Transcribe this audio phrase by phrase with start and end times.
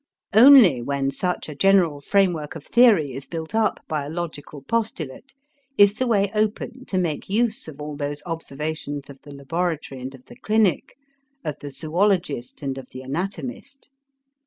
[0.33, 5.35] Only when such a general framework of theory is built up by a logical postulate,
[5.77, 10.15] is the way open to make use of all those observations of the laboratory and
[10.15, 10.95] of the clinic,
[11.45, 13.91] of the zoölogist and of the anatomist.